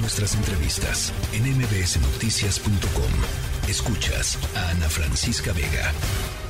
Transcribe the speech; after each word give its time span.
nuestras 0.00 0.36
entrevistas 0.36 1.12
en 1.34 1.42
mbsnoticias.com. 1.42 3.12
Escuchas 3.68 4.38
a 4.56 4.70
Ana 4.70 4.88
Francisca 4.88 5.52
Vega. 5.52 5.90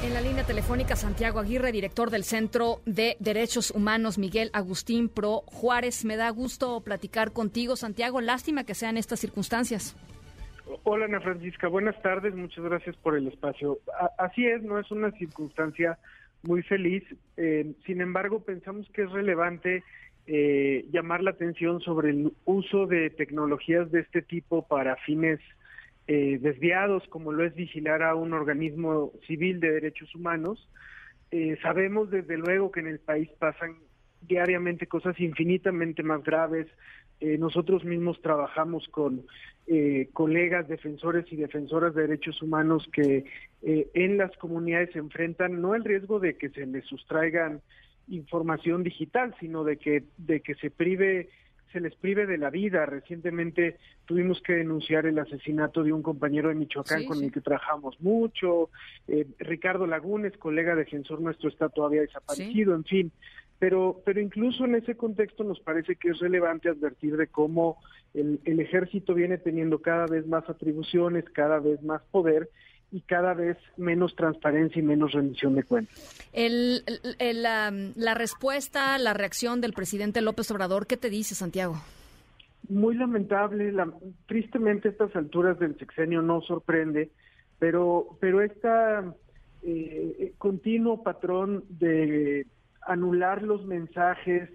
En 0.05 0.15
la 0.15 0.21
línea 0.21 0.45
telefónica, 0.45 0.97
Santiago 0.97 1.41
Aguirre, 1.41 1.73
director 1.73 2.11
del 2.11 2.25
Centro 2.25 2.81
de 2.85 3.17
Derechos 3.21 3.71
Humanos, 3.71 4.19
Miguel 4.19 4.51
Agustín 4.53 5.09
Pro 5.09 5.43
Juárez. 5.47 6.05
Me 6.05 6.17
da 6.17 6.31
gusto 6.31 6.81
platicar 6.83 7.33
contigo, 7.33 7.77
Santiago. 7.77 8.21
Lástima 8.21 8.65
que 8.65 8.75
sean 8.75 8.97
estas 8.97 9.21
circunstancias. 9.21 9.97
Hola, 10.85 11.07
Ana 11.07 11.21
Francisca. 11.21 11.69
Buenas 11.69 12.01
tardes. 12.03 12.35
Muchas 12.35 12.65
gracias 12.65 12.97
por 12.97 13.17
el 13.17 13.27
espacio. 13.29 13.79
así 14.19 14.47
es, 14.47 14.63
no 14.63 14.79
es 14.79 14.91
una 14.91 15.11
circunstancia 15.13 15.99
muy 16.43 16.63
feliz. 16.63 17.03
Eh, 17.37 17.73
sin 17.87 18.01
embargo, 18.01 18.41
pensamos 18.41 18.87
que 18.93 19.03
es 19.03 19.11
relevante 19.11 19.83
eh, 20.31 20.85
llamar 20.93 21.23
la 21.23 21.31
atención 21.31 21.81
sobre 21.81 22.11
el 22.11 22.35
uso 22.45 22.87
de 22.87 23.09
tecnologías 23.09 23.91
de 23.91 24.01
este 24.01 24.21
tipo 24.21 24.61
para 24.61 24.97
fines 24.97 25.41
eh, 26.07 26.37
desviados, 26.43 27.03
como 27.09 27.33
lo 27.33 27.47
es 27.47 27.55
vigilar 27.55 28.03
a 28.03 28.15
un 28.15 28.35
organismo 28.35 29.11
civil 29.27 29.59
de 29.59 29.73
derechos 29.73 30.15
humanos. 30.15 30.69
Eh, 31.31 31.57
sabemos 31.63 32.11
desde 32.11 32.37
luego 32.37 32.71
que 32.71 32.81
en 32.81 32.89
el 32.89 32.99
país 32.99 33.31
pasan 33.39 33.77
diariamente 34.21 34.87
cosas 34.87 35.19
infinitamente 35.19 36.03
más 36.03 36.23
graves. 36.23 36.67
nosotros 37.21 37.83
mismos 37.85 38.21
trabajamos 38.21 38.87
con 38.89 39.25
colegas 40.13 40.69
defensores 40.69 41.25
y 41.33 41.37
defensoras 41.37 41.95
de 41.95 42.03
derechos 42.03 42.43
humanos 42.43 42.87
que 42.93 43.25
en 43.63 44.19
las 44.19 44.37
comunidades 44.37 44.91
se 44.93 44.99
enfrentan 44.99 45.61
no 45.63 45.75
el 45.75 45.85
riesgo 45.85 46.21
de 46.21 46.37
que 46.37 46.51
se 46.51 46.67
les 46.67 46.85
sustraigan 46.85 47.61
información 48.11 48.83
digital, 48.83 49.35
sino 49.41 49.65
de 49.65 49.77
que, 49.77 50.05
de 50.17 50.41
que 50.41 50.55
se 50.57 50.71
prive 50.71 51.29
se 51.73 51.81
les 51.81 51.95
prive 51.97 52.27
de 52.27 52.39
la 52.39 52.51
vida. 52.51 52.87
Recientemente 52.87 53.77
tuvimos 54.07 54.41
que 54.43 54.55
denunciar 54.55 55.07
el 55.07 55.19
asesinato 55.19 55.83
de 55.83 55.93
un 55.93 56.03
compañero 56.03 56.49
de 56.49 56.55
Michoacán 56.55 57.05
con 57.05 57.23
el 57.23 57.33
que 57.33 57.41
trabajamos 57.41 58.01
mucho. 58.01 58.71
Eh, 59.07 59.27
Ricardo 59.39 59.87
Lagunes, 59.87 60.37
colega 60.39 60.75
defensor 60.75 61.21
nuestro, 61.21 61.49
está 61.49 61.69
todavía 61.69 62.03
desaparecido, 62.03 62.75
en 62.75 62.85
fin. 62.85 63.13
Pero, 63.59 64.01
pero 64.05 64.21
incluso 64.21 64.65
en 64.65 64.77
ese 64.77 64.97
contexto 64.97 65.43
nos 65.43 65.61
parece 65.61 65.97
que 65.97 66.11
es 66.11 66.19
relevante 66.21 66.69
advertir 66.69 67.17
de 67.17 67.27
cómo 67.27 67.79
el, 68.15 68.41
el 68.45 68.61
ejército 68.61 69.15
viene 69.15 69.37
teniendo 69.37 69.81
cada 69.81 70.07
vez 70.07 70.27
más 70.27 70.49
atribuciones, 70.49 71.25
cada 71.31 71.59
vez 71.59 71.83
más 71.83 72.01
poder 72.11 72.49
y 72.91 73.03
cada 73.03 73.35
vez 73.35 73.59
menos 73.77 74.15
transparencia 74.17 74.81
y 74.81 74.83
menos 74.83 75.13
rendición 75.13 75.55
de 75.55 75.63
cuentas. 75.63 76.29
El, 76.33 76.83
la, 77.19 78.15
respuesta, 78.15 78.97
la 78.99 79.13
reacción 79.15 79.61
del 79.61 79.73
presidente 79.73 80.23
López 80.23 80.51
Obrador, 80.51 80.87
¿qué 80.87 80.97
te 80.97 81.11
dice, 81.11 81.35
Santiago? 81.35 81.77
Muy 82.69 82.97
lamentable, 82.97 83.73
tristemente 84.27 84.89
a 84.89 84.91
estas 84.93 85.15
alturas 85.17 85.59
del 85.59 85.79
sexenio 85.79 86.23
no 86.23 86.41
sorprende, 86.43 87.11
pero, 87.59 88.17
pero 88.21 88.43
este 88.43 88.69
continuo 90.39 91.03
patrón 91.03 91.65
de 91.69 92.47
anular 92.83 93.43
los 93.43 93.67
mensajes, 93.67 94.49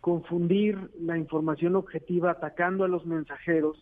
confundir 0.00 0.78
la 1.00 1.18
información 1.18 1.76
objetiva 1.76 2.32
atacando 2.32 2.84
a 2.84 2.88
los 2.88 3.04
mensajeros, 3.04 3.78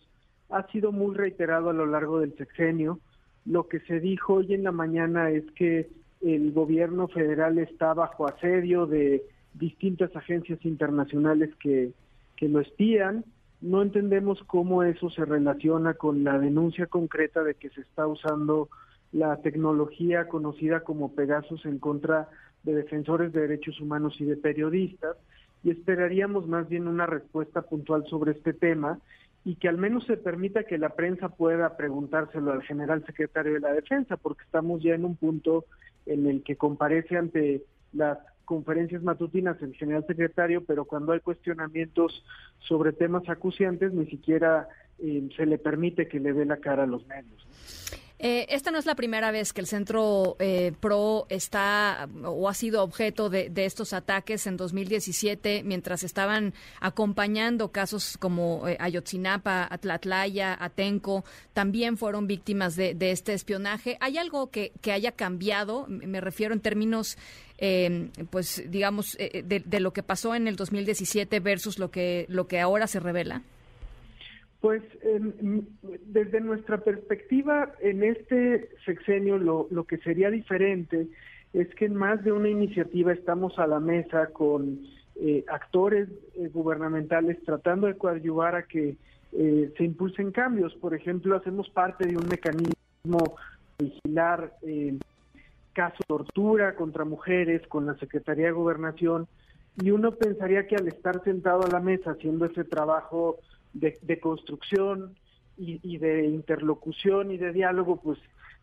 ha 0.49 0.65
sido 0.71 0.91
muy 0.91 1.15
reiterado 1.15 1.69
a 1.69 1.73
lo 1.73 1.85
largo 1.85 2.19
del 2.19 2.35
sexenio 2.35 2.99
lo 3.45 3.67
que 3.67 3.79
se 3.81 3.99
dijo 3.99 4.35
hoy 4.35 4.53
en 4.53 4.63
la 4.63 4.71
mañana 4.71 5.29
es 5.31 5.43
que 5.51 5.89
el 6.21 6.51
gobierno 6.51 7.07
federal 7.07 7.57
está 7.57 7.93
bajo 7.93 8.27
asedio 8.27 8.85
de 8.85 9.23
distintas 9.53 10.15
agencias 10.15 10.63
internacionales 10.65 11.49
que, 11.59 11.91
que 12.35 12.49
lo 12.49 12.59
espían. 12.59 13.23
No 13.61 13.81
entendemos 13.81 14.41
cómo 14.43 14.83
eso 14.83 15.09
se 15.09 15.25
relaciona 15.25 15.93
con 15.93 16.23
la 16.23 16.37
denuncia 16.37 16.87
concreta 16.87 17.43
de 17.43 17.55
que 17.55 17.69
se 17.69 17.81
está 17.81 18.07
usando 18.07 18.69
la 19.11 19.37
tecnología 19.37 20.27
conocida 20.27 20.81
como 20.81 21.13
Pegasus 21.13 21.65
en 21.65 21.79
contra 21.79 22.29
de 22.63 22.75
defensores 22.75 23.33
de 23.33 23.41
derechos 23.41 23.79
humanos 23.79 24.15
y 24.19 24.25
de 24.25 24.37
periodistas 24.37 25.17
y 25.63 25.71
esperaríamos 25.71 26.47
más 26.47 26.69
bien 26.69 26.87
una 26.87 27.05
respuesta 27.05 27.61
puntual 27.63 28.05
sobre 28.09 28.31
este 28.33 28.53
tema 28.53 28.99
y 29.45 29.55
que 29.55 29.69
al 29.69 29.77
menos 29.77 30.05
se 30.05 30.17
permita 30.17 30.63
que 30.63 30.77
la 30.77 30.89
prensa 30.89 31.29
pueda 31.29 31.77
preguntárselo 31.77 32.51
al 32.51 32.63
general 32.63 33.05
secretario 33.05 33.53
de 33.53 33.59
la 33.61 33.73
Defensa, 33.73 34.17
porque 34.17 34.43
estamos 34.43 34.81
ya 34.83 34.93
en 34.93 35.05
un 35.05 35.15
punto 35.15 35.65
en 36.05 36.27
el 36.27 36.43
que 36.43 36.55
comparece 36.55 37.17
ante 37.17 37.63
las 37.93 38.17
conferencias 38.45 39.03
matutinas 39.03 39.61
el 39.61 39.75
general 39.75 40.05
secretario, 40.07 40.63
pero 40.65 40.85
cuando 40.85 41.11
hay 41.13 41.19
cuestionamientos 41.19 42.25
sobre 42.59 42.93
temas 42.93 43.27
acuciantes, 43.29 43.93
ni 43.93 44.07
siquiera 44.07 44.67
eh, 44.97 45.29
se 45.35 45.45
le 45.45 45.57
permite 45.57 46.07
que 46.07 46.19
le 46.19 46.33
dé 46.33 46.45
la 46.45 46.57
cara 46.57 46.83
a 46.83 46.87
los 46.87 47.05
medios. 47.07 47.47
Eh, 48.21 48.47
esta 48.49 48.69
no 48.69 48.77
es 48.77 48.85
la 48.85 48.95
primera 48.95 49.31
vez 49.31 49.53
que 49.53 49.61
el 49.61 49.67
Centro 49.67 50.35
eh, 50.39 50.73
PRO 50.77 51.25
está 51.29 52.09
o 52.25 52.49
ha 52.49 52.53
sido 52.53 52.83
objeto 52.83 53.29
de, 53.29 53.49
estos 53.55 53.93
ataques. 53.93 54.45
En 54.45 54.57
2017, 54.57 55.63
mientras 55.63 56.03
estaban 56.03 56.53
acompañando 56.81 57.71
casos 57.71 58.17
como 58.17 58.67
eh, 58.67 58.75
Ayotzinapa, 58.77 59.65
Atlatlaya, 59.71 60.57
Atenco, 60.59 61.23
también 61.53 61.95
fueron 61.95 62.27
víctimas 62.27 62.75
de, 62.75 62.97
este 62.99 63.33
espionaje. 63.33 63.97
¿Hay 64.01 64.17
algo 64.17 64.51
que, 64.51 64.73
haya 64.91 65.13
cambiado? 65.13 65.85
Me 65.87 66.19
refiero 66.19 66.53
en 66.53 66.59
términos, 66.59 67.17
pues 68.29 68.63
digamos, 68.69 69.15
de, 69.17 69.63
de, 69.65 69.79
lo 69.79 69.93
que 69.93 70.03
pasó 70.03 70.35
en 70.35 70.47
el 70.47 70.57
2017 70.57 71.39
versus 71.39 71.79
lo 71.79 71.89
que, 71.89 72.25
lo 72.27 72.47
que 72.47 72.59
ahora 72.59 72.87
se 72.87 72.99
revela. 72.99 73.43
Pues 74.61 74.83
desde 76.05 76.41
nuestra 76.41 76.79
perspectiva, 76.79 77.73
en 77.79 78.03
este 78.03 78.69
sexenio 78.85 79.37
lo, 79.37 79.67
lo, 79.71 79.85
que 79.85 79.97
sería 79.99 80.29
diferente 80.29 81.07
es 81.53 81.73
que 81.75 81.85
en 81.85 81.95
más 81.95 82.23
de 82.23 82.31
una 82.31 82.49
iniciativa 82.49 83.13
estamos 83.13 83.57
a 83.57 83.67
la 83.67 83.79
mesa 83.79 84.27
con 84.27 84.79
eh, 85.21 85.43
actores 85.49 86.07
eh, 86.35 86.47
gubernamentales 86.47 87.43
tratando 87.43 87.87
de 87.87 87.97
coadyuvar 87.97 88.55
a 88.55 88.63
que 88.63 88.95
eh, 89.33 89.73
se 89.77 89.83
impulsen 89.83 90.31
cambios. 90.31 90.73
Por 90.75 90.93
ejemplo, 90.93 91.35
hacemos 91.35 91.69
parte 91.69 92.07
de 92.07 92.15
un 92.15 92.25
mecanismo 92.29 93.35
de 93.77 93.85
vigilar 93.85 94.53
casos 95.73 95.99
de 95.99 96.05
tortura 96.07 96.75
contra 96.75 97.03
mujeres 97.03 97.67
con 97.67 97.85
la 97.85 97.95
Secretaría 97.95 98.45
de 98.45 98.51
Gobernación 98.53 99.27
y 99.81 99.91
uno 99.91 100.11
pensaría 100.15 100.67
que 100.67 100.77
al 100.77 100.87
estar 100.87 101.21
sentado 101.25 101.63
a 101.63 101.69
la 101.69 101.81
mesa 101.81 102.11
haciendo 102.11 102.45
ese 102.45 102.63
trabajo 102.63 103.39
de, 103.73 104.19
construcción 104.19 105.15
y, 105.57 105.97
de 105.97 106.25
interlocución 106.25 107.31
y 107.31 107.37
de 107.37 107.51
diálogo, 107.51 108.01
pues 108.01 108.17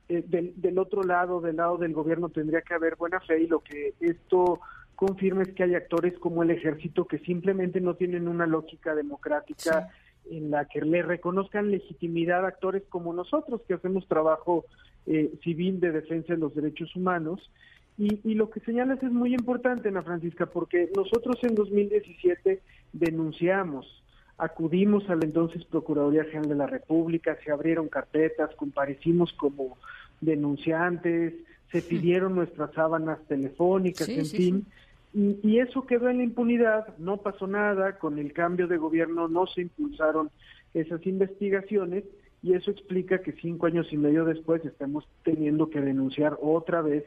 eh, 0.09 0.25
del, 0.27 0.79
otro 0.79 1.03
lado, 1.03 1.41
del 1.41 1.57
lado 1.57 1.79
del 1.79 1.93
gobierno, 1.93 2.29
tendría 2.29 2.63
que 2.63 2.75
haber 2.75 2.97
buena 2.97 3.21
fe 3.21 3.41
y 3.43 3.47
lo 3.47 3.61
que 3.61 3.95
esto 4.01 4.61
confirma 4.95 5.43
es 5.43 5.53
que 5.53 5.65
hay 5.65 5.75
actores 5.75 6.19
como 6.19 6.43
el 6.43 6.51
ejército 6.51 7.07
que 7.07 7.19
simplemente 7.19 7.81
no 7.81 7.95
tienen 7.95 8.29
una 8.29 8.47
lógica 8.47 8.95
democrática 8.95 9.91
en 10.31 10.51
la 10.51 10.65
que 10.65 10.81
le 10.81 11.03
reconozcan 11.03 11.71
legitimidad 11.71 12.45
a 12.45 12.49
actores 12.49 12.83
como 12.89 13.13
nosotros 13.13 13.61
que 13.69 13.75
hacemos 13.75 14.09
trabajo 14.09 14.65
eh, 15.07 15.33
civil 15.45 15.81
de 15.81 15.93
defensa 15.93 16.33
de 16.33 16.41
los 16.41 16.55
derechos 16.55 16.95
humanos. 16.97 17.51
Y, 17.99 18.21
y, 18.25 18.35
lo 18.35 18.51
que 18.51 18.61
señalas 18.61 19.03
es 19.03 19.11
muy 19.11 19.35
importante, 19.35 19.89
Ana 19.89 20.03
Francisca, 20.03 20.47
porque 20.47 20.91
nosotros 20.95 21.37
en 21.43 21.55
2017 21.55 22.61
denunciamos 22.93 24.03
acudimos 24.39 25.09
a 25.09 25.15
la 25.15 25.25
entonces 25.25 25.65
Procuraduría 25.65 26.25
General 26.25 26.49
de 26.49 26.55
la 26.55 26.67
República, 26.67 27.39
se 27.45 27.51
abrieron 27.51 27.89
carpetas, 27.89 28.55
comparecimos 28.57 29.33
como 29.33 29.79
denunciantes, 30.21 31.35
se 31.71 31.83
pidieron 31.83 32.35
nuestras 32.35 32.73
sábanas 32.73 33.19
telefónicas, 33.27 34.09
en 34.09 34.27
fin, 34.27 34.67
Y, 35.13 35.39
y, 35.43 35.59
eso 35.61 35.87
quedó 35.87 36.09
en 36.11 36.19
la 36.19 36.25
impunidad, 36.25 36.97
no 36.99 37.17
pasó 37.19 37.47
nada, 37.47 37.99
con 37.99 38.19
el 38.19 38.33
cambio 38.33 38.67
de 38.69 38.77
gobierno 38.77 39.29
no 39.29 39.47
se 39.47 39.63
impulsaron 39.63 40.31
esas 40.75 41.07
investigaciones 41.07 42.05
y 42.43 42.53
eso 42.53 42.71
explica 42.71 43.23
que 43.23 43.33
cinco 43.33 43.67
años 43.67 43.87
y 43.93 43.97
medio 43.97 44.25
después 44.25 44.65
estemos 44.65 45.09
teniendo 45.25 45.71
que 45.71 45.81
denunciar 45.81 46.39
otra 46.41 46.83
vez 46.83 47.05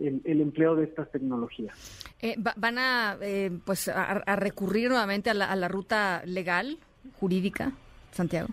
el, 0.00 0.40
empleo 0.40 0.74
de 0.76 0.84
estas 0.84 1.10
tecnologías. 1.10 1.76
Eh, 2.20 2.36
¿Van 2.38 2.78
a, 2.78 3.18
eh, 3.20 3.50
pues, 3.64 3.88
a, 3.88 4.36
recurrir 4.36 4.88
nuevamente 4.88 5.30
a 5.30 5.34
la, 5.34 5.68
ruta 5.68 6.22
legal, 6.24 6.78
jurídica, 7.18 7.72
Santiago? 8.10 8.48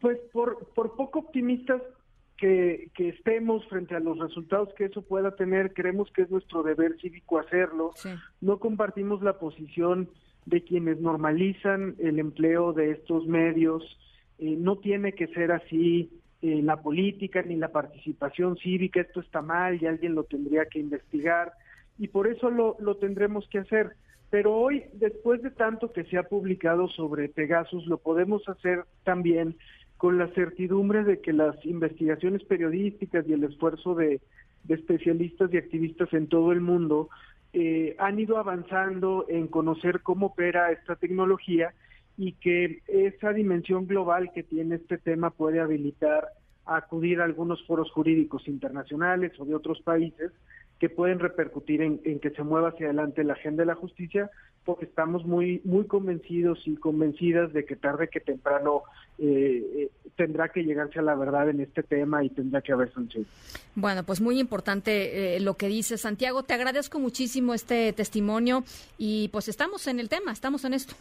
Pues 0.00 0.18
por, 0.32 0.66
por 0.74 0.96
poco 0.96 1.20
optimistas 1.20 1.82
que, 2.36 2.90
que, 2.94 3.10
estemos 3.10 3.66
frente 3.68 3.94
a 3.94 4.00
los 4.00 4.18
resultados 4.18 4.68
que 4.76 4.86
eso 4.86 5.02
pueda 5.02 5.34
tener, 5.36 5.72
creemos 5.72 6.10
que 6.12 6.22
es 6.22 6.30
nuestro 6.30 6.62
deber 6.62 6.96
cívico 7.00 7.38
hacerlo. 7.38 7.92
No 8.40 8.58
compartimos 8.58 9.22
la 9.22 9.38
posición 9.38 10.10
de 10.46 10.62
quienes 10.62 11.00
normalizan 11.00 11.96
el 11.98 12.18
empleo 12.18 12.72
de 12.72 12.92
estos 12.92 13.26
medios. 13.26 13.82
Eh, 14.38 14.56
no 14.56 14.76
tiene 14.76 15.12
que 15.12 15.26
ser 15.28 15.52
así 15.52 16.10
eh, 16.42 16.60
la 16.62 16.80
política 16.80 17.42
ni 17.42 17.56
la 17.56 17.68
participación 17.68 18.56
cívica, 18.56 19.00
esto 19.00 19.20
está 19.20 19.42
mal 19.42 19.80
y 19.80 19.86
alguien 19.86 20.14
lo 20.14 20.24
tendría 20.24 20.66
que 20.66 20.78
investigar 20.78 21.52
y 21.98 22.08
por 22.08 22.26
eso 22.26 22.50
lo, 22.50 22.76
lo 22.78 22.96
tendremos 22.96 23.48
que 23.48 23.58
hacer. 23.58 23.92
Pero 24.28 24.54
hoy, 24.54 24.84
después 24.94 25.40
de 25.42 25.50
tanto 25.50 25.92
que 25.92 26.04
se 26.04 26.18
ha 26.18 26.24
publicado 26.24 26.88
sobre 26.88 27.28
Pegasus, 27.28 27.86
lo 27.86 27.98
podemos 27.98 28.46
hacer 28.48 28.84
también 29.04 29.56
con 29.96 30.18
la 30.18 30.28
certidumbre 30.28 31.04
de 31.04 31.20
que 31.20 31.32
las 31.32 31.56
investigaciones 31.64 32.44
periodísticas 32.44 33.26
y 33.26 33.32
el 33.32 33.44
esfuerzo 33.44 33.94
de, 33.94 34.20
especialistas 34.68 35.54
y 35.54 35.58
activistas 35.58 36.12
en 36.12 36.26
todo 36.26 36.50
el 36.50 36.60
mundo 36.60 37.08
eh, 37.52 37.94
han 38.00 38.18
ido 38.18 38.36
avanzando 38.36 39.24
en 39.28 39.46
conocer 39.46 40.00
cómo 40.02 40.26
opera 40.26 40.72
esta 40.72 40.96
tecnología 40.96 41.72
y 42.18 42.32
que 42.32 42.82
esa 42.88 43.32
dimensión 43.32 43.86
global 43.86 44.30
que 44.34 44.42
tiene 44.42 44.76
este 44.76 44.98
tema 44.98 45.30
puede 45.30 45.60
habilitar 45.60 46.28
a 46.64 46.76
acudir 46.76 47.20
a 47.20 47.24
algunos 47.24 47.64
foros 47.66 47.90
jurídicos 47.90 48.48
internacionales 48.48 49.32
o 49.38 49.44
de 49.44 49.54
otros 49.54 49.80
países 49.82 50.32
que 50.78 50.90
pueden 50.90 51.18
repercutir 51.20 51.80
en, 51.80 51.98
que 52.20 52.30
se 52.30 52.42
mueva 52.42 52.68
hacia 52.68 52.86
adelante 52.86 53.24
la 53.24 53.32
agenda 53.32 53.62
de 53.62 53.66
la 53.66 53.74
justicia, 53.74 54.30
porque 54.64 54.84
estamos 54.84 55.24
muy 55.24 55.62
muy 55.64 55.86
convencidos 55.86 56.58
y 56.66 56.76
convencidas 56.76 57.52
de 57.52 57.64
que 57.64 57.76
tarde 57.76 58.08
que 58.08 58.20
temprano 58.20 58.82
eh, 59.18 59.64
eh, 59.74 59.90
tendrá 60.16 60.50
que 60.50 60.64
llegarse 60.64 60.98
a 60.98 61.02
la 61.02 61.14
verdad 61.14 61.48
en 61.48 61.60
este 61.60 61.82
tema 61.82 62.24
y 62.24 62.28
tendrá 62.28 62.60
que 62.60 62.72
haber 62.72 62.92
sanción. 62.92 63.24
Bueno, 63.74 64.02
pues 64.02 64.20
muy 64.20 64.38
importante 64.38 65.36
eh, 65.36 65.40
lo 65.40 65.54
que 65.54 65.68
dice 65.68 65.96
Santiago. 65.96 66.42
Te 66.42 66.52
agradezco 66.52 66.98
muchísimo 66.98 67.54
este 67.54 67.92
testimonio 67.94 68.64
y 68.98 69.28
pues 69.28 69.48
estamos 69.48 69.86
en 69.86 69.98
el 69.98 70.10
tema, 70.10 70.32
estamos 70.32 70.64
en 70.66 70.74
esto. 70.74 70.94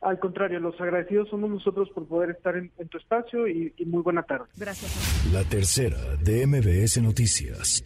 Al 0.00 0.18
contrario, 0.18 0.60
los 0.60 0.80
agradecidos 0.80 1.28
somos 1.30 1.50
nosotros 1.50 1.88
por 1.94 2.06
poder 2.06 2.30
estar 2.30 2.56
en, 2.56 2.70
en 2.78 2.88
tu 2.88 2.98
espacio 2.98 3.48
y, 3.48 3.72
y 3.76 3.84
muy 3.84 4.02
buena 4.02 4.22
tarde. 4.22 4.46
Gracias. 4.56 5.32
La 5.32 5.42
tercera 5.44 6.16
de 6.22 6.46
MBS 6.46 7.02
Noticias. 7.02 7.84